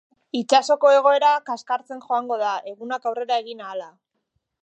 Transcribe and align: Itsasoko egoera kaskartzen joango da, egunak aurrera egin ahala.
Itsasoko 0.37 0.93
egoera 0.93 1.33
kaskartzen 1.49 2.01
joango 2.07 2.39
da, 2.45 2.55
egunak 2.73 3.07
aurrera 3.11 3.39
egin 3.45 3.65
ahala. 3.67 3.89